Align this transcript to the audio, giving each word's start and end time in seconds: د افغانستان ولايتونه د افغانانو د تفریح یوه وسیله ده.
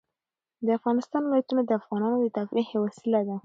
د 0.65 0.67
افغانستان 0.77 1.21
ولايتونه 1.25 1.61
د 1.65 1.71
افغانانو 1.79 2.15
د 2.21 2.27
تفریح 2.37 2.67
یوه 2.75 2.83
وسیله 2.87 3.21
ده. 3.27 3.35